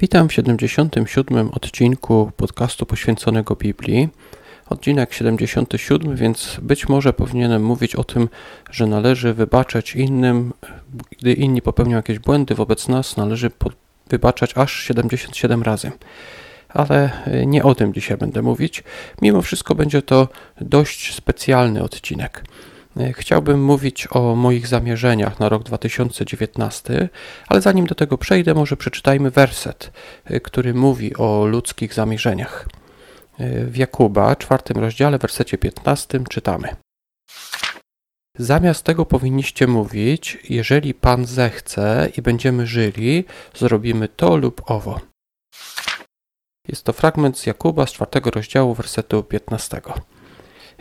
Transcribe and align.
Witam 0.00 0.28
w 0.28 0.32
77. 0.32 1.50
odcinku 1.52 2.32
podcastu 2.36 2.86
poświęconego 2.86 3.56
Biblii. 3.56 4.08
Odcinek 4.68 5.14
77, 5.14 6.16
więc 6.16 6.56
być 6.62 6.88
może 6.88 7.12
powinienem 7.12 7.64
mówić 7.64 7.96
o 7.96 8.04
tym, 8.04 8.28
że 8.70 8.86
należy 8.86 9.34
wybaczać 9.34 9.96
innym, 9.96 10.52
gdy 11.18 11.32
inni 11.32 11.62
popełnią 11.62 11.96
jakieś 11.96 12.18
błędy 12.18 12.54
wobec 12.54 12.88
nas, 12.88 13.16
należy 13.16 13.50
wybaczać 14.10 14.52
aż 14.56 14.72
77 14.82 15.62
razy. 15.62 15.92
Ale 16.68 17.10
nie 17.46 17.62
o 17.62 17.74
tym 17.74 17.94
dzisiaj 17.94 18.16
będę 18.16 18.42
mówić. 18.42 18.84
Mimo 19.22 19.42
wszystko 19.42 19.74
będzie 19.74 20.02
to 20.02 20.28
dość 20.60 21.14
specjalny 21.14 21.82
odcinek. 21.82 22.44
E, 22.96 23.12
chciałbym 23.12 23.64
mówić 23.64 24.08
o 24.10 24.36
moich 24.36 24.66
zamierzeniach 24.66 25.40
na 25.40 25.48
rok 25.48 25.62
2019, 25.62 27.08
ale 27.48 27.60
zanim 27.60 27.86
do 27.86 27.94
tego 27.94 28.18
przejdę, 28.18 28.54
może 28.54 28.76
przeczytajmy 28.76 29.30
werset, 29.30 29.92
e, 30.24 30.40
który 30.40 30.74
mówi 30.74 31.16
o 31.16 31.46
ludzkich 31.46 31.94
zamierzeniach. 31.94 32.68
E, 33.38 33.64
w 33.64 33.76
Jakuba, 33.76 34.36
czwartym 34.36 34.78
rozdziale, 34.78 35.18
wersecie 35.18 35.58
15 35.58 36.20
czytamy. 36.28 36.76
Zamiast 38.38 38.84
tego 38.84 39.06
powinniście 39.06 39.66
mówić, 39.66 40.38
jeżeli 40.48 40.94
Pan 40.94 41.26
zechce 41.26 42.08
i 42.16 42.22
będziemy 42.22 42.66
żyli, 42.66 43.24
zrobimy 43.54 44.08
to 44.08 44.36
lub 44.36 44.70
owo. 44.70 45.00
Jest 46.68 46.84
to 46.84 46.92
fragment 46.92 47.38
z 47.38 47.46
Jakuba 47.46 47.86
z 47.86 47.92
czwartego 47.92 48.30
rozdziału, 48.30 48.74
wersetu 48.74 49.22
15. 49.22 49.80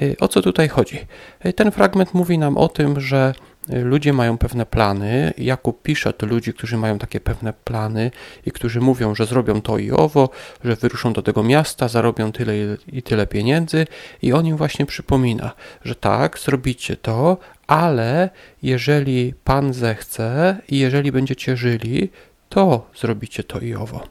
Y, 0.02 0.16
o 0.20 0.28
co 0.28 0.42
tutaj 0.42 0.70
chodzi? 0.70 1.00
Y, 1.46 1.54
ten 1.54 1.72
fragment 1.72 2.14
mówi 2.14 2.38
nam 2.38 2.58
o 2.58 2.68
tym, 2.68 3.02
że 3.02 3.34
y, 3.74 3.80
ludzie 3.80 4.14
mają 4.14 4.38
pewne 4.38 4.66
plany. 4.66 5.34
Jakub 5.38 5.82
pisze 5.82 6.14
do 6.20 6.28
ludzi, 6.28 6.54
którzy 6.54 6.78
mają 6.78 6.98
takie 6.98 7.20
pewne 7.20 7.54
plany 7.54 8.12
i 8.46 8.52
którzy 8.52 8.82
mówią, 8.82 9.16
że 9.16 9.26
zrobią 9.26 9.62
to 9.62 9.78
i 9.78 9.92
owo, 9.92 10.30
że 10.64 10.76
wyruszą 10.76 11.14
do 11.14 11.22
tego 11.22 11.44
miasta, 11.44 11.88
zarobią 11.88 12.32
tyle 12.32 12.54
i 12.88 13.04
tyle 13.04 13.28
pieniędzy, 13.28 13.88
i 14.22 14.34
on 14.34 14.46
im 14.46 14.58
właśnie 14.58 14.86
przypomina, 14.86 15.52
że 15.86 15.96
tak, 15.96 16.40
zrobicie 16.40 16.96
to, 16.98 17.38
ale 17.68 18.30
jeżeli 18.64 19.34
Pan 19.44 19.74
zechce 19.74 20.58
i 20.68 20.80
jeżeli 20.80 21.12
będziecie 21.12 21.58
żyli, 21.58 22.10
to 22.50 22.90
zrobicie 22.96 23.44
to 23.44 23.60
i 23.60 23.76
owo. 23.76 24.08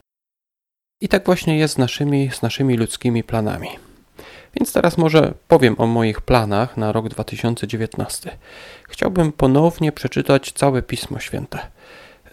I 1.01 1.07
tak 1.07 1.25
właśnie 1.25 1.57
jest 1.57 1.73
z 1.73 1.77
naszymi, 1.77 2.29
z 2.33 2.41
naszymi 2.41 2.77
ludzkimi 2.77 3.23
planami. 3.23 3.88
Więc 4.55 4.73
teraz 4.73 4.97
może 4.97 5.33
powiem 5.47 5.75
o 5.77 5.87
moich 5.87 6.21
planach 6.21 6.77
na 6.77 6.91
rok 6.91 7.09
2019. 7.09 8.37
Chciałbym 8.89 9.31
ponownie 9.31 9.91
przeczytać 9.91 10.51
całe 10.51 10.81
Pismo 10.81 11.19
Święte. 11.19 11.59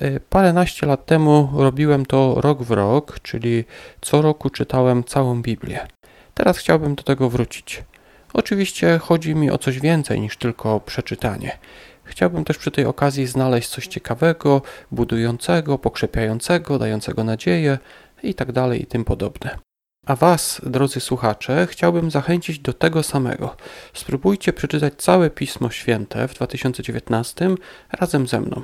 Y, 0.03 0.21
paręnaście 0.31 0.87
lat 0.87 1.07
temu 1.07 1.49
robiłem 1.55 2.07
to 2.07 2.35
rok 2.41 2.63
w 2.63 2.71
rok, 2.71 3.21
czyli 3.21 3.65
co 4.01 4.23
roku 4.23 4.51
czytałem 4.51 5.05
całą 5.05 5.43
Biblię. 5.43 5.87
Teraz 6.35 6.59
chciałbym 6.59 6.95
do 6.95 7.03
tego 7.03 7.31
wrócić. 7.31 7.85
Oczywiście 8.33 8.99
chodzi 8.99 9.35
mi 9.35 9.51
o 9.51 9.59
coś 9.59 9.81
więcej 9.81 10.21
niż 10.21 10.37
tylko 10.37 10.81
przeczytanie. 10.81 11.59
Chciałbym 12.05 12.45
też 12.45 12.59
przy 12.59 12.71
tej 12.71 12.85
okazji 12.85 13.27
znaleźć 13.27 13.69
coś 13.69 13.87
ciekawego, 13.87 14.63
budującego, 14.93 15.79
pokrzepiającego, 15.79 16.79
dającego 16.79 17.25
nadzieję 17.25 17.79
itd. 18.23 18.53
Tak 18.53 18.81
i 18.81 18.87
tym 18.87 19.05
podobne. 19.05 19.66
A 20.07 20.17
Was, 20.17 20.61
drodzy 20.67 21.01
słuchacze, 21.01 21.67
chciałbym 21.71 22.11
zachęcić 22.11 22.59
do 22.59 22.73
tego 22.73 23.03
samego. 23.03 23.57
Spróbujcie 23.95 24.53
przeczytać 24.53 24.95
całe 24.99 25.31
Pismo 25.31 25.71
Święte 25.71 26.29
w 26.29 26.35
2019 26.35 27.51
razem 27.93 28.27
ze 28.27 28.41
mną. 28.41 28.63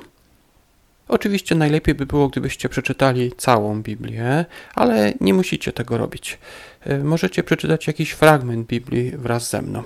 Oczywiście 1.07 1.55
najlepiej 1.55 1.95
by 1.95 2.05
było, 2.05 2.29
gdybyście 2.29 2.69
przeczytali 2.69 3.31
całą 3.37 3.81
Biblię, 3.81 4.45
ale 4.75 5.13
nie 5.21 5.33
musicie 5.33 5.73
tego 5.73 5.97
robić. 5.97 6.39
E, 6.81 6.97
możecie 6.97 7.43
przeczytać 7.43 7.87
jakiś 7.87 8.11
fragment 8.11 8.67
Biblii 8.67 9.11
wraz 9.17 9.49
ze 9.49 9.61
mną. 9.61 9.83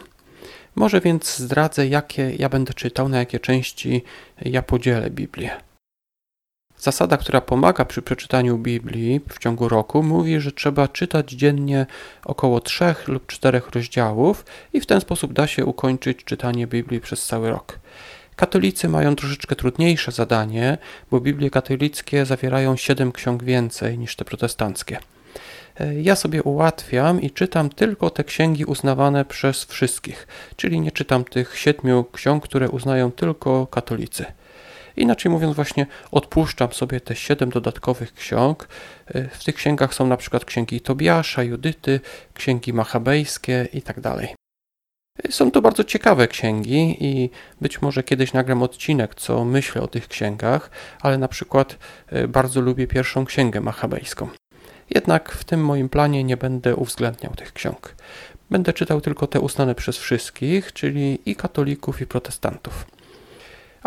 Może 0.76 1.02
więc 1.02 1.37
zdradzę, 1.37 1.87
jakie 1.87 2.36
ja 2.36 2.49
będę 2.49 2.73
czytał, 2.73 3.09
na 3.09 3.20
jakie 3.20 3.39
części 3.39 4.03
ja 4.42 4.61
podzielę 4.61 5.09
Biblię. 5.09 5.67
Zasada, 6.80 7.17
która 7.17 7.42
pomaga 7.42 7.86
przy 7.86 8.02
przeczytaniu 8.02 8.58
Biblii 8.58 9.21
w 9.30 9.39
ciągu 9.39 9.70
roku, 9.70 10.04
mówi, 10.04 10.39
że 10.39 10.52
trzeba 10.52 10.88
czytać 10.88 11.32
dziennie 11.32 11.86
około 12.26 12.60
trzech 12.60 13.08
lub 13.08 13.27
czterech 13.27 13.70
rozdziałów 13.70 14.45
i 14.73 14.82
w 14.82 14.86
ten 14.86 15.02
sposób 15.02 15.33
da 15.33 15.48
się 15.48 15.65
ukończyć 15.65 16.23
czytanie 16.23 16.67
Biblii 16.67 17.02
przez 17.02 17.26
cały 17.26 17.49
rok. 17.49 17.80
Katolicy 18.36 18.89
mają 18.89 19.15
troszeczkę 19.15 19.55
trudniejsze 19.55 20.11
zadanie, 20.11 20.77
bo 21.11 21.20
Biblie 21.20 21.49
katolickie 21.49 22.26
zawierają 22.26 22.76
siedem 22.76 23.11
ksiąg 23.11 23.44
więcej 23.44 23.98
niż 23.98 24.15
te 24.15 24.26
protestanckie. 24.26 24.98
Ja 26.02 26.15
sobie 26.15 26.44
ułatwiam 26.44 27.21
i 27.21 27.32
czytam 27.32 27.70
tylko 27.70 28.09
te 28.09 28.23
księgi 28.23 28.65
uznawane 28.65 29.26
przez 29.26 29.65
wszystkich, 29.65 30.27
czyli 30.55 30.82
nie 30.82 30.92
czytam 30.92 31.23
tych 31.23 31.58
siedmiu 31.58 32.05
ksiąg, 32.14 32.44
które 32.44 32.70
uznają 32.70 33.11
tylko 33.11 33.67
katolicy. 33.67 34.26
Inaczej 34.97 35.31
mówiąc, 35.31 35.55
właśnie 35.55 35.85
odpuszczam 36.11 36.73
sobie 36.73 37.02
te 37.02 37.15
siedem 37.15 37.49
dodatkowych 37.49 38.13
ksiąg. 38.13 38.67
Y, 39.15 39.30
w 39.31 39.43
tych 39.43 39.55
księgach 39.55 39.93
są 39.93 40.08
na 40.08 40.17
przykład 40.17 40.45
księgi 40.45 40.81
Tobiasza, 40.81 41.43
Judyty, 41.43 41.99
księgi 42.33 42.73
machabejskie 42.73 43.67
itd. 43.73 44.02
Tak 44.02 44.23
y, 45.30 45.31
są 45.31 45.52
to 45.52 45.61
bardzo 45.61 45.83
ciekawe 45.83 46.27
księgi 46.27 46.97
i 46.99 47.30
być 47.61 47.81
może 47.81 48.03
kiedyś 48.03 48.33
nagram 48.33 48.63
odcinek, 48.63 49.15
co 49.15 49.45
myślę 49.45 49.81
o 49.81 49.87
tych 49.87 50.08
księgach, 50.08 50.69
ale 51.02 51.17
na 51.17 51.27
przykład 51.27 51.77
y, 52.14 52.27
bardzo 52.27 52.61
lubię 52.61 52.87
pierwszą 52.87 53.25
księgę 53.25 53.61
machabejską. 53.61 54.29
Jednak 54.89 55.31
w 55.31 55.43
tym 55.43 55.65
moim 55.65 55.89
planie 55.89 56.23
nie 56.23 56.37
będę 56.37 56.75
uwzględniał 56.75 57.33
tych 57.35 57.53
ksiąg. 57.53 57.95
Będę 58.49 58.73
czytał 58.73 59.02
tylko 59.02 59.27
te 59.27 59.39
uznane 59.39 59.75
przez 59.75 59.97
wszystkich, 59.97 60.73
czyli 60.73 61.19
i 61.25 61.35
katolików, 61.35 62.02
i 62.02 62.05
protestantów 62.05 62.96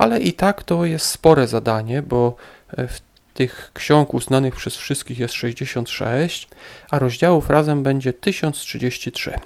ale 0.01 0.21
i 0.21 0.33
tak 0.33 0.63
to 0.63 0.85
jest 0.85 1.07
spore 1.07 1.47
zadanie, 1.47 2.03
bo 2.03 2.37
e, 2.77 2.89
w 2.89 3.01
tych 3.35 3.71
ksiąg 3.75 4.15
uznanych 4.15 4.57
przez 4.57 4.77
wszystkich 4.77 5.19
jest 5.19 5.35
66, 5.35 6.49
a 6.91 6.99
rozdziałów 6.99 7.51
razem 7.51 7.83
będzie 7.83 8.13
1033. 8.13 9.39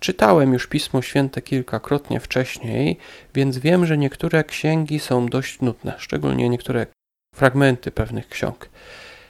Czytałem 0.00 0.52
już 0.52 0.66
Pismo 0.66 1.02
Święte 1.02 1.42
kilkakrotnie 1.42 2.20
wcześniej, 2.20 2.96
więc 3.34 3.58
wiem, 3.58 3.86
że 3.86 3.98
niektóre 3.98 4.44
księgi 4.44 4.98
są 4.98 5.26
dość 5.26 5.60
nudne, 5.60 5.94
szczególnie 5.98 6.48
niektóre 6.48 6.86
fragmenty 7.34 7.90
pewnych 7.90 8.28
ksiąg. 8.28 8.68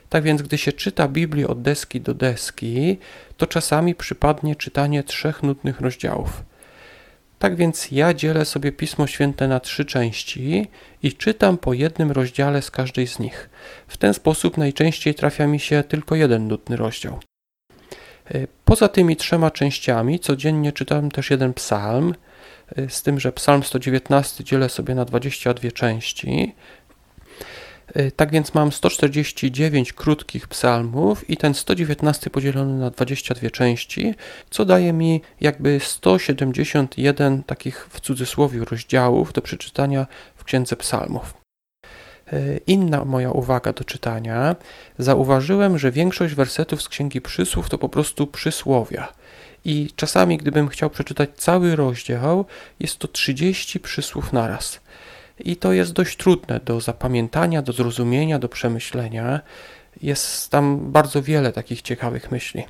Tak 0.09 0.25
więc, 0.25 0.43
gdy 0.43 0.59
się 0.59 0.73
czyta 0.73 1.09
Biblię 1.09 1.49
od 1.49 1.63
deski 1.63 2.01
do 2.01 2.15
deski, 2.15 2.99
to 3.37 3.47
czasami 3.47 3.95
przypadnie 3.95 4.57
czytanie 4.57 5.03
trzech 5.03 5.43
nudnych 5.43 5.81
rozdziałów. 5.81 6.50
Tak 7.41 7.57
więc 7.57 7.91
ja 7.91 8.15
dzielę 8.15 8.45
sobie 8.45 8.73
Pismo 8.73 9.07
Święte 9.07 9.49
na 9.49 9.61
trzy 9.61 9.85
części 9.85 10.67
i 11.03 11.13
czytam 11.13 11.59
po 11.59 11.73
jednym 11.73 12.11
rozdziale 12.11 12.63
z 12.63 12.71
każdej 12.71 13.07
z 13.07 13.19
nich. 13.19 13.51
W 13.89 13.97
ten 13.97 14.15
sposób 14.15 14.57
najczęściej 14.57 15.15
trafia 15.15 15.47
mi 15.47 15.61
się 15.61 15.83
tylko 15.83 16.15
jeden 16.15 16.49
nudny 16.49 16.77
rozdział. 16.77 17.21
E, 18.31 18.47
poza 18.65 18.89
tymi 18.89 19.17
trzema 19.17 19.51
częściami 19.51 20.21
codziennie 20.21 20.73
czytam 20.73 21.11
też 21.11 21.31
jeden 21.31 21.55
psalm, 21.55 22.15
e, 22.77 22.89
z 22.89 23.03
tym, 23.03 23.21
że 23.21 23.33
psalm 23.33 23.63
119 23.63 24.45
dzielę 24.45 24.69
sobie 24.69 24.95
na 24.95 25.05
22 25.05 25.71
części, 25.71 26.55
tak 28.17 28.31
więc 28.31 28.55
mam 28.55 28.73
149 28.73 29.93
krótkich 29.93 30.49
psalmów 30.49 31.31
i 31.31 31.37
ten 31.37 31.55
119 31.55 32.31
podzielony 32.31 32.79
na 32.79 32.91
22 32.91 33.51
części, 33.51 34.15
co 34.51 34.65
daje 34.65 34.93
mi 34.93 35.21
jakby 35.41 35.81
171 35.81 37.43
takich 37.43 37.89
w 37.91 38.01
cudzysłowie 38.01 38.65
rozdziałów 38.65 39.33
do 39.33 39.43
przeczytania 39.43 40.07
w 40.37 40.45
księdze 40.45 40.77
psalmów. 40.77 41.35
Y, 42.33 42.61
inna 42.67 43.05
moja 43.05 43.31
uwaga 43.31 43.73
do 43.73 43.85
czytania. 43.85 44.57
Zauważyłem, 44.99 45.79
że 45.79 45.91
większość 45.91 46.35
wersetów 46.35 46.83
z 46.83 46.89
Księgi 46.89 47.21
Przysłów 47.21 47.69
to 47.69 47.79
po 47.79 47.89
prostu 47.89 48.27
przysłowia. 48.27 49.13
I 49.65 49.91
czasami, 49.97 50.39
gdybym 50.39 50.69
chciał 50.69 50.91
przeczytać 50.91 51.31
cały 51.37 51.77
rozdział, 51.77 52.45
jest 52.81 52.99
to 52.99 53.09
30 53.09 53.81
przysłów 53.81 54.33
naraz 54.33 54.81
i 55.45 55.57
to 55.57 55.73
jest 55.73 55.93
dość 55.93 56.17
trudne 56.17 56.61
do 56.65 56.81
zapamiętania, 56.81 57.63
do 57.63 57.73
zrozumienia, 57.73 58.39
do 58.39 58.49
przemyślenia. 58.49 59.41
Jest 60.03 60.51
tam 60.51 60.93
bardzo 60.93 61.23
wiele 61.23 61.53
takich 61.53 61.83
ciekawych 61.83 62.31
myśli. 62.31 62.65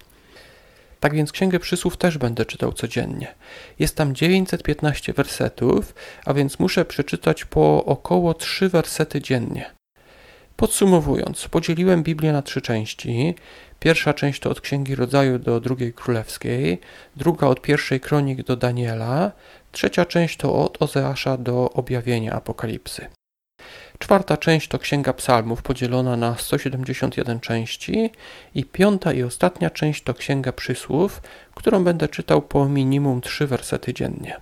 Tak 1.00 1.14
więc 1.14 1.32
Księgę 1.32 1.58
Przysłów 1.58 1.96
też 1.96 2.19
będę 2.19 2.44
czytał 2.44 2.72
codziennie. 2.72 3.34
Jest 3.78 3.96
tam 3.96 4.14
915 4.14 5.12
wersetów, 5.12 5.94
a 6.25 6.34
więc 6.34 6.58
muszę 6.58 6.84
przeczytać 6.84 7.44
po 7.44 7.84
około 7.84 8.34
3 8.34 8.69
wersety 8.69 9.20
dziennie. 9.20 9.70
Podsumowując, 10.56 11.49
podzieliłem 11.49 12.02
Biblię 12.02 12.32
na 12.32 12.43
trzy 12.43 12.61
części. 12.61 13.34
Pierwsza 13.81 14.14
część 14.14 14.40
to 14.40 14.50
od 14.50 14.61
Księgi 14.61 14.94
Rodzaju 14.94 15.38
do 15.38 15.61
drugiej 15.61 15.93
królewskiej, 15.93 16.81
druga 17.17 17.46
od 17.46 17.61
pierwszej 17.61 18.00
kronik 18.00 18.43
do 18.43 18.56
Daniela, 18.56 19.32
trzecia 19.72 20.05
część 20.05 20.37
to 20.37 20.55
od 20.64 20.82
Ozeasza 20.82 21.37
do 21.37 21.70
objawienia 21.70 22.32
Apokalipsy. 22.32 23.06
Czwarta 23.99 24.37
część 24.37 24.69
to 24.69 24.78
Księga 24.78 25.12
Psalmów 25.12 25.62
podzielona 25.62 26.17
na 26.17 26.37
171 26.38 27.40
części 27.40 28.11
i 28.55 28.64
piąta 28.64 29.12
i 29.12 29.22
ostatnia 29.22 29.70
część 29.70 30.02
to 30.02 30.14
Księga 30.14 30.52
Przysłów, 30.52 31.22
którą 31.55 31.84
będę 31.84 32.08
czytał 32.08 32.43
po 32.43 32.69
minimum 32.69 33.20
trzy 33.20 33.46
wersety 33.46 33.94
dziennie. 33.94 34.40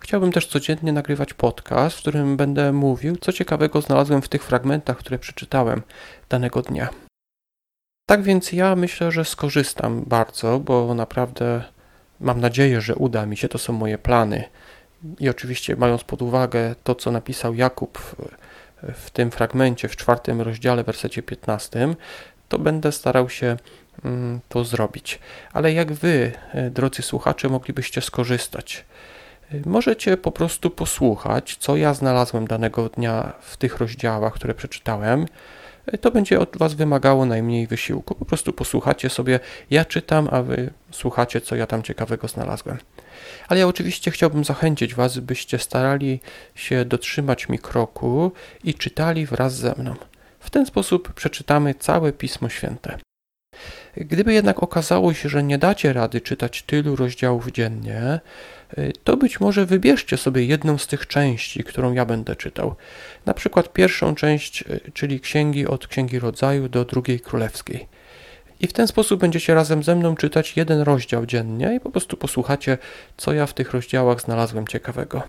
Chciałbym 0.00 0.32
też 0.32 0.46
codziennie 0.46 0.92
nagrywać 0.92 1.34
podcast, 1.34 1.96
w 1.96 2.00
którym 2.00 2.36
będę 2.36 2.72
mówił, 2.72 3.16
co 3.16 3.32
ciekawego 3.32 3.80
znalazłem 3.80 4.22
w 4.22 4.28
tych 4.28 4.44
fragmentach, 4.44 4.98
które 4.98 5.18
przeczytałem 5.18 5.82
danego 6.28 6.62
dnia. 6.62 6.88
Tak 8.08 8.22
więc 8.22 8.52
ja 8.52 8.76
myślę, 8.76 9.12
że 9.12 9.24
skorzystam 9.24 10.04
bardzo, 10.06 10.60
bo 10.60 10.94
naprawdę 10.94 11.64
mam 12.24 12.40
nadzieję, 12.40 12.80
że 12.80 12.94
uda 12.94 13.26
mi 13.26 13.36
się, 13.36 13.48
to 13.48 13.58
są 13.58 13.72
moje 13.72 13.98
plany. 13.98 14.44
I 15.20 15.28
oczywiście, 15.28 15.76
mając 15.76 16.04
pod 16.04 16.22
uwagę 16.22 16.74
to, 16.84 16.94
co 16.94 17.10
napisał 17.10 17.54
Jakub 17.54 17.98
w, 18.94 19.10
tym 19.10 19.30
fragmencie, 19.30 19.88
w 19.88 19.96
czwartym 19.96 20.40
rozdziale, 20.40 20.84
wersecie 20.84 21.22
15, 21.22 21.94
to 22.48 22.58
będę 22.58 22.92
starał 22.92 23.28
się 23.28 23.56
mm, 24.04 24.40
to 24.48 24.64
zrobić. 24.64 25.18
Ale 25.52 25.72
jak 25.72 25.92
wy, 25.92 26.32
e, 26.52 26.70
drodzy 26.70 27.02
słuchacze, 27.02 27.48
moglibyście 27.48 28.00
skorzystać? 28.00 28.84
E, 29.52 29.56
możecie 29.66 30.16
po 30.16 30.32
prostu 30.32 30.70
posłuchać, 30.70 31.56
co 31.56 31.76
ja 31.76 31.94
znalazłem 31.94 32.46
danego 32.46 32.88
dnia 32.88 33.32
w 33.40 33.56
tych 33.56 33.78
rozdziałach, 33.78 34.34
które 34.34 34.54
przeczytałem 34.54 35.26
to 36.00 36.10
będzie 36.10 36.40
od 36.40 36.56
Was 36.56 36.74
wymagało 36.74 37.26
najmniej 37.26 37.66
wysiłku. 37.66 38.14
Po 38.14 38.24
prostu 38.24 38.52
posłuchacie 38.52 39.10
sobie, 39.10 39.40
ja 39.70 39.84
czytam, 39.84 40.28
a 40.32 40.42
Wy 40.42 40.70
słuchacie, 40.90 41.40
co 41.40 41.56
ja 41.56 41.66
tam 41.66 41.82
ciekawego 41.82 42.28
znalazłem. 42.28 42.78
Ale 43.48 43.60
ja 43.60 43.68
oczywiście 43.68 44.10
chciałbym 44.10 44.44
zachęcić 44.44 44.94
Was, 44.94 45.18
byście 45.18 45.58
starali 45.58 46.20
się 46.54 46.84
dotrzymać 46.84 47.48
mi 47.48 47.58
kroku 47.58 48.32
i 48.64 48.74
czytali 48.74 49.26
wraz 49.26 49.56
ze 49.56 49.74
mną. 49.78 49.94
W 50.40 50.50
ten 50.50 50.66
sposób 50.66 51.12
przeczytamy 51.12 51.74
całe 51.74 52.12
Pismo 52.12 52.48
Święte. 52.48 52.98
Gdyby 53.96 54.32
jednak 54.32 54.62
okazało 54.62 55.14
się, 55.14 55.28
że 55.28 55.42
nie 55.42 55.58
dacie 55.58 55.92
rady 55.92 56.20
czytać 56.20 56.62
tylu 56.62 56.96
rozdziałów 56.96 57.52
dziennie, 57.52 58.20
to 59.04 59.16
być 59.16 59.40
może 59.40 59.66
wybierzcie 59.66 60.16
sobie 60.16 60.44
jedną 60.44 60.78
z 60.78 60.86
tych 60.86 61.06
części, 61.06 61.64
którą 61.64 61.92
ja 61.92 62.04
będę 62.04 62.36
czytał. 62.36 62.74
Na 63.26 63.34
przykład 63.34 63.72
pierwszą 63.72 64.14
część, 64.14 64.64
czyli 64.94 65.20
księgi 65.20 65.66
od 65.66 65.86
Księgi 65.86 66.18
Rodzaju 66.18 66.68
do 66.68 66.84
drugiej 66.84 67.20
królewskiej. 67.20 67.86
I 68.60 68.66
w 68.66 68.72
ten 68.72 68.86
sposób 68.86 69.20
będziecie 69.20 69.54
razem 69.54 69.82
ze 69.82 69.96
mną 69.96 70.16
czytać 70.16 70.56
jeden 70.56 70.80
rozdział 70.80 71.26
dziennie 71.26 71.74
i 71.76 71.80
po 71.80 71.90
prostu 71.90 72.16
posłuchacie, 72.16 72.78
co 73.16 73.32
ja 73.32 73.46
w 73.46 73.54
tych 73.54 73.72
rozdziałach 73.72 74.20
znalazłem 74.20 74.66
ciekawego. 74.66 75.22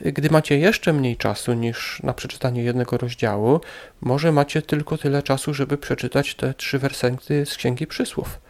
Gdy 0.00 0.30
macie 0.30 0.58
jeszcze 0.58 0.92
mniej 0.92 1.16
czasu 1.16 1.52
niż 1.52 2.00
na 2.02 2.14
przeczytanie 2.14 2.62
jednego 2.62 2.98
rozdziału, 2.98 3.60
może 4.00 4.32
macie 4.32 4.62
tylko 4.62 4.98
tyle 4.98 5.22
czasu, 5.22 5.54
żeby 5.54 5.78
przeczytać 5.78 6.34
te 6.34 6.54
trzy 6.54 6.78
wersety 6.78 7.46
z 7.46 7.56
Księgi 7.56 7.86
Przysłów. 7.86 8.40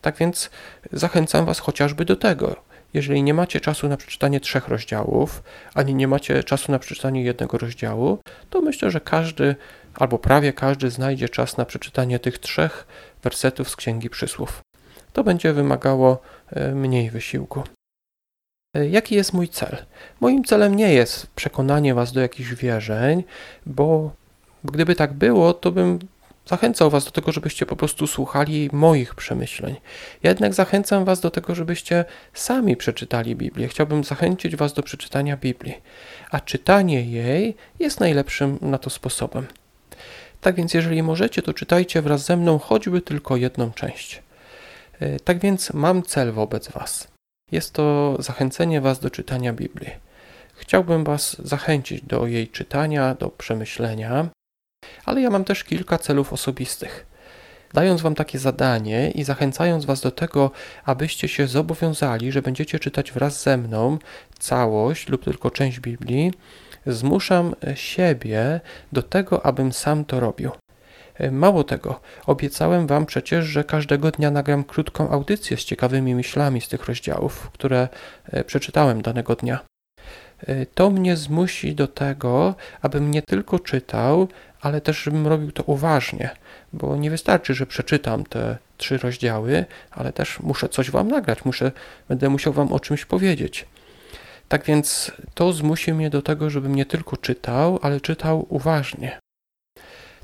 Tak 0.00 0.16
więc 0.16 0.50
zachęcam 0.92 1.44
Was 1.44 1.58
chociażby 1.58 2.04
do 2.04 2.16
tego. 2.16 2.56
Jeżeli 2.94 3.22
nie 3.22 3.34
macie 3.34 3.60
czasu 3.60 3.88
na 3.88 3.96
przeczytanie 3.96 4.40
trzech 4.40 4.68
rozdziałów, 4.68 5.42
ani 5.74 5.94
nie 5.94 6.08
macie 6.08 6.44
czasu 6.44 6.72
na 6.72 6.78
przeczytanie 6.78 7.22
jednego 7.22 7.58
rozdziału, 7.58 8.18
to 8.50 8.60
myślę, 8.60 8.90
że 8.90 9.00
każdy 9.00 9.56
albo 9.94 10.18
prawie 10.18 10.52
każdy 10.52 10.90
znajdzie 10.90 11.28
czas 11.28 11.56
na 11.56 11.64
przeczytanie 11.64 12.18
tych 12.18 12.38
trzech 12.38 12.86
wersetów 13.22 13.70
z 13.70 13.76
Księgi 13.76 14.10
Przysłów. 14.10 14.62
To 15.12 15.24
będzie 15.24 15.52
wymagało 15.52 16.22
e, 16.50 16.72
mniej 16.72 17.10
wysiłku. 17.10 17.62
E, 18.76 18.88
jaki 18.88 19.14
jest 19.14 19.32
mój 19.32 19.48
cel? 19.48 19.76
Moim 20.20 20.44
celem 20.44 20.74
nie 20.74 20.94
jest 20.94 21.26
przekonanie 21.26 21.94
Was 21.94 22.12
do 22.12 22.20
jakichś 22.20 22.54
wierzeń, 22.54 23.24
bo 23.66 24.10
gdyby 24.64 24.94
tak 24.94 25.12
było, 25.12 25.54
to 25.54 25.72
bym 25.72 25.98
zachęcał 26.46 26.90
Was 26.90 27.04
do 27.04 27.10
tego, 27.10 27.32
żebyście 27.32 27.66
po 27.66 27.76
prostu 27.76 28.06
słuchali 28.06 28.70
moich 28.72 29.14
przemyśleń. 29.14 29.76
Ja 30.22 30.30
jednak 30.30 30.54
zachęcam 30.54 31.04
Was 31.04 31.20
do 31.20 31.30
tego, 31.30 31.54
żebyście 31.54 32.04
sami 32.34 32.76
przeczytali 32.76 33.36
Biblię. 33.36 33.68
Chciałbym 33.68 34.04
zachęcić 34.04 34.56
Was 34.56 34.72
do 34.72 34.82
przeczytania 34.82 35.36
Biblii, 35.36 35.74
a 36.30 36.40
czytanie 36.40 37.02
jej 37.02 37.56
jest 37.78 38.00
najlepszym 38.00 38.58
na 38.62 38.78
to 38.78 38.90
sposobem. 38.90 39.46
Tak 40.40 40.54
więc, 40.54 40.74
jeżeli 40.74 41.02
możecie, 41.02 41.42
to 41.42 41.54
czytajcie 41.54 42.02
wraz 42.02 42.24
ze 42.24 42.36
mną 42.36 42.58
choćby 42.58 43.00
tylko 43.00 43.36
jedną 43.36 43.72
część. 43.72 44.22
E, 45.00 45.20
tak 45.20 45.38
więc 45.38 45.72
mam 45.72 46.02
cel 46.02 46.32
wobec 46.32 46.70
Was. 46.70 47.15
Jest 47.52 47.72
to 47.72 48.16
zachęcenie 48.18 48.80
Was 48.80 48.98
do 48.98 49.10
czytania 49.10 49.52
Biblii. 49.52 49.90
Chciałbym 50.54 51.04
Was 51.04 51.36
zachęcić 51.38 52.02
do 52.02 52.26
jej 52.26 52.48
czytania, 52.48 53.14
do 53.14 53.28
przemyślenia, 53.28 54.28
ale 55.04 55.20
ja 55.20 55.30
mam 55.30 55.44
też 55.44 55.64
kilka 55.64 55.98
celów 55.98 56.32
osobistych. 56.32 57.06
Dając 57.74 58.00
Wam 58.02 58.14
takie 58.14 58.38
zadanie 58.38 59.10
i 59.10 59.24
zachęcając 59.24 59.84
Was 59.84 60.00
do 60.00 60.10
tego, 60.10 60.50
abyście 60.84 61.28
się 61.28 61.46
zobowiązali, 61.46 62.32
że 62.32 62.42
będziecie 62.42 62.78
czytać 62.78 63.12
wraz 63.12 63.42
ze 63.42 63.56
mną 63.56 63.98
całość 64.38 65.08
lub 65.08 65.24
tylko 65.24 65.50
część 65.50 65.80
Biblii, 65.80 66.32
zmuszam 66.86 67.54
siebie 67.74 68.60
do 68.92 69.02
tego, 69.02 69.46
abym 69.46 69.72
sam 69.72 70.04
to 70.04 70.20
robił. 70.20 70.50
Mało 71.32 71.64
tego, 71.64 72.00
obiecałem 72.26 72.86
Wam 72.86 73.06
przecież, 73.06 73.44
że 73.44 73.64
każdego 73.64 74.10
dnia 74.10 74.30
nagram 74.30 74.64
krótką 74.64 75.10
audycję 75.10 75.56
z 75.56 75.64
ciekawymi 75.64 76.14
myślami 76.14 76.60
z 76.60 76.68
tych 76.68 76.84
rozdziałów, 76.84 77.50
które 77.52 77.88
e, 78.24 78.44
przeczytałem 78.44 79.02
danego 79.02 79.34
dnia. 79.34 79.58
E, 80.46 80.66
to 80.66 80.90
mnie 80.90 81.16
zmusi 81.16 81.74
do 81.74 81.88
tego, 81.88 82.54
abym 82.82 83.10
nie 83.10 83.22
tylko 83.22 83.58
czytał, 83.58 84.28
ale 84.60 84.80
też 84.80 85.02
żebym 85.02 85.26
robił 85.26 85.52
to 85.52 85.62
uważnie, 85.62 86.30
bo 86.72 86.96
nie 86.96 87.10
wystarczy, 87.10 87.54
że 87.54 87.66
przeczytam 87.66 88.24
te 88.24 88.56
trzy 88.76 88.98
rozdziały, 88.98 89.64
ale 89.90 90.12
też 90.12 90.40
muszę 90.40 90.68
coś 90.68 90.90
Wam 90.90 91.08
nagrać, 91.08 91.44
muszę, 91.44 91.72
będę 92.08 92.28
musiał 92.28 92.52
Wam 92.52 92.72
o 92.72 92.80
czymś 92.80 93.04
powiedzieć. 93.04 93.66
Tak 94.48 94.64
więc 94.64 95.12
to 95.34 95.52
zmusi 95.52 95.92
mnie 95.92 96.10
do 96.10 96.22
tego, 96.22 96.50
żebym 96.50 96.74
nie 96.74 96.86
tylko 96.86 97.16
czytał, 97.16 97.78
ale 97.82 98.00
czytał 98.00 98.46
uważnie. 98.48 99.18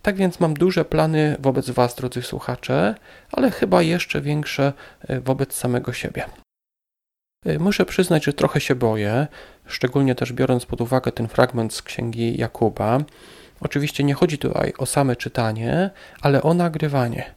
Tak 0.02 0.16
więc 0.16 0.40
mam 0.40 0.54
duże 0.54 0.84
plany 0.84 1.36
wobec 1.40 1.70
Was, 1.70 1.94
drodzy 1.94 2.22
słuchacze, 2.22 2.94
ale 3.32 3.50
chyba 3.50 3.82
jeszcze 3.82 4.20
większe 4.20 4.72
e, 5.00 5.20
wobec 5.20 5.54
samego 5.54 5.92
siebie. 5.92 6.24
E, 7.46 7.58
muszę 7.58 7.84
przyznać, 7.84 8.24
że 8.24 8.32
trochę 8.32 8.60
się 8.60 8.74
boję, 8.74 9.26
szczególnie 9.66 10.14
też 10.14 10.32
biorąc 10.32 10.66
pod 10.66 10.80
uwagę 10.80 11.12
ten 11.12 11.28
fragment 11.28 11.74
z 11.74 11.82
księgi 11.82 12.38
Jakuba. 12.38 12.98
Oczywiście 13.60 14.04
nie 14.04 14.14
chodzi 14.14 14.38
tutaj 14.38 14.72
o 14.78 14.86
same 14.86 15.16
czytanie, 15.16 15.90
ale 16.20 16.42
o 16.42 16.54
nagrywanie. 16.54 17.34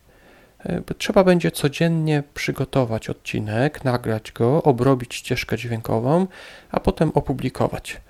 E, 0.59 0.81
trzeba 0.97 1.23
będzie 1.23 1.51
codziennie 1.51 2.23
przygotować 2.33 3.09
odcinek, 3.09 3.83
nagrać 3.83 4.31
go, 4.31 4.63
obrobić 4.63 5.15
ścieżkę 5.15 5.57
dźwiękową, 5.57 6.27
a 6.71 6.79
potem 6.79 7.11
opublikować. 7.13 8.01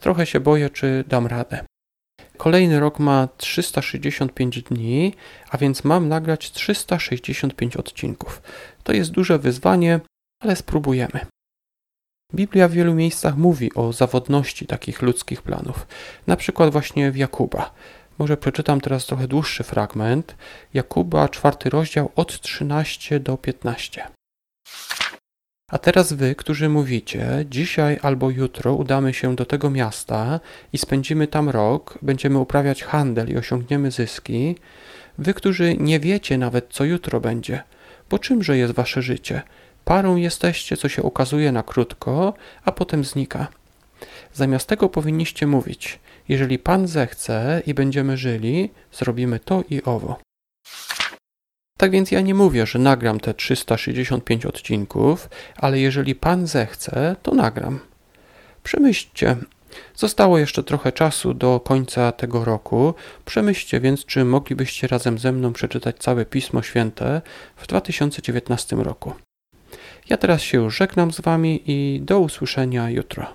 Trochę 0.00 0.26
się 0.26 0.40
boję, 0.40 0.70
czy 0.70 1.04
dam 1.08 1.26
radę. 1.26 1.65
Kolejny 2.36 2.80
rok 2.80 2.98
ma 2.98 3.28
365 3.36 4.62
dni, 4.62 5.14
a 5.50 5.58
więc 5.58 5.84
mam 5.84 6.08
nagrać 6.08 6.52
365 6.52 7.76
odcinków. 7.76 8.42
To 8.82 8.92
jest 8.92 9.10
duże 9.10 9.38
wyzwanie, 9.38 10.00
ale 10.42 10.56
spróbujemy. 10.56 11.26
Biblia 12.34 12.68
w 12.68 12.72
wielu 12.72 12.94
miejscach 12.94 13.36
mówi 13.36 13.74
o 13.74 13.92
zawodności 13.92 14.66
takich 14.66 15.02
ludzkich 15.02 15.42
planów, 15.42 15.86
na 16.26 16.36
przykład 16.36 16.72
właśnie 16.72 17.10
w 17.10 17.16
Jakuba. 17.16 17.74
Może 18.18 18.36
przeczytam 18.36 18.80
teraz 18.80 19.06
trochę 19.06 19.28
dłuższy 19.28 19.64
fragment. 19.64 20.36
Jakuba, 20.74 21.28
czwarty 21.28 21.70
rozdział 21.70 22.10
od 22.16 22.40
13 22.40 23.20
do 23.20 23.36
15. 23.36 24.15
A 25.70 25.78
teraz 25.78 26.12
wy, 26.12 26.34
którzy 26.34 26.68
mówicie, 26.68 27.44
dzisiaj 27.50 27.98
albo 28.02 28.30
jutro 28.30 28.74
udamy 28.74 29.14
się 29.14 29.36
do 29.36 29.44
tego 29.44 29.70
miasta 29.70 30.40
i 30.72 30.78
spędzimy 30.78 31.26
tam 31.26 31.48
rok, 31.48 31.98
będziemy 32.02 32.38
uprawiać 32.38 32.84
handel 32.84 33.28
i 33.28 33.36
osiągniemy 33.36 33.90
zyski, 33.90 34.56
wy, 35.18 35.34
którzy 35.34 35.76
nie 35.76 36.00
wiecie 36.00 36.38
nawet, 36.38 36.66
co 36.70 36.84
jutro 36.84 37.20
będzie, 37.20 37.62
bo 38.10 38.18
czymże 38.18 38.58
jest 38.58 38.74
wasze 38.74 39.02
życie? 39.02 39.42
Parą 39.84 40.16
jesteście, 40.16 40.76
co 40.76 40.88
się 40.88 41.02
ukazuje 41.02 41.52
na 41.52 41.62
krótko, 41.62 42.34
a 42.64 42.72
potem 42.72 43.04
znika. 43.04 43.48
Zamiast 44.32 44.68
tego 44.68 44.88
powinniście 44.88 45.46
mówić: 45.46 45.98
Jeżeli 46.28 46.58
Pan 46.58 46.86
zechce 46.86 47.62
i 47.66 47.74
będziemy 47.74 48.16
żyli, 48.16 48.70
zrobimy 48.92 49.40
to 49.40 49.64
i 49.70 49.82
owo. 49.82 50.18
Tak 51.76 51.90
więc 51.90 52.10
ja 52.10 52.20
nie 52.20 52.34
mówię, 52.34 52.66
że 52.66 52.78
nagram 52.78 53.20
te 53.20 53.34
365 53.34 54.46
odcinków, 54.46 55.28
ale 55.56 55.80
jeżeli 55.80 56.14
Pan 56.14 56.46
zechce, 56.46 57.16
to 57.22 57.34
nagram. 57.34 57.80
Przemyślcie. 58.62 59.36
Zostało 59.94 60.38
jeszcze 60.38 60.62
trochę 60.62 60.92
czasu 60.92 61.34
do 61.34 61.60
końca 61.60 62.12
tego 62.12 62.44
roku. 62.44 62.94
Przemyślcie 63.24 63.80
więc, 63.80 64.04
czy 64.04 64.24
moglibyście 64.24 64.86
razem 64.86 65.18
ze 65.18 65.32
mną 65.32 65.52
przeczytać 65.52 65.96
całe 65.98 66.24
Pismo 66.24 66.62
Święte 66.62 67.22
w 67.56 67.66
2019 67.66 68.76
roku. 68.76 69.12
Ja 70.08 70.16
teraz 70.16 70.42
się 70.42 70.58
już 70.58 70.76
żegnam 70.76 71.12
z 71.12 71.20
Wami 71.20 71.62
i 71.66 72.00
do 72.00 72.20
usłyszenia 72.20 72.90
jutro. 72.90 73.26